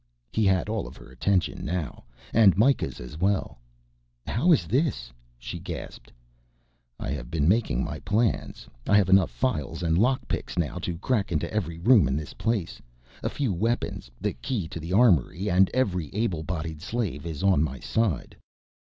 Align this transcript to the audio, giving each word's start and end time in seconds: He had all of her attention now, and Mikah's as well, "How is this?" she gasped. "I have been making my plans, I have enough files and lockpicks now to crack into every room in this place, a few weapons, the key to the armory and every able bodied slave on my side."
He 0.31 0.45
had 0.47 0.67
all 0.67 0.87
of 0.87 0.97
her 0.97 1.11
attention 1.11 1.63
now, 1.63 2.05
and 2.33 2.57
Mikah's 2.57 2.99
as 2.99 3.19
well, 3.19 3.59
"How 4.25 4.51
is 4.51 4.65
this?" 4.65 5.13
she 5.37 5.59
gasped. 5.59 6.11
"I 6.99 7.11
have 7.11 7.29
been 7.29 7.47
making 7.47 7.83
my 7.83 7.99
plans, 7.99 8.67
I 8.87 8.97
have 8.97 9.09
enough 9.09 9.29
files 9.29 9.83
and 9.83 9.99
lockpicks 9.99 10.57
now 10.57 10.79
to 10.79 10.97
crack 10.97 11.31
into 11.31 11.53
every 11.53 11.77
room 11.77 12.07
in 12.07 12.15
this 12.17 12.33
place, 12.33 12.81
a 13.21 13.29
few 13.29 13.53
weapons, 13.53 14.09
the 14.19 14.33
key 14.33 14.67
to 14.69 14.79
the 14.79 14.91
armory 14.91 15.51
and 15.51 15.69
every 15.71 16.11
able 16.15 16.41
bodied 16.41 16.81
slave 16.81 17.27
on 17.43 17.61
my 17.61 17.79
side." 17.79 18.35